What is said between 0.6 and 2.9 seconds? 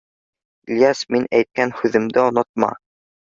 —Ильяс, мин әйткән һүҙемде онотма!